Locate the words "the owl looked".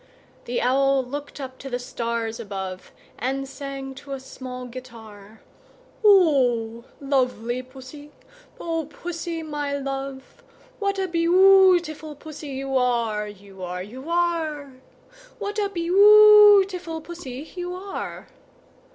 0.45-1.39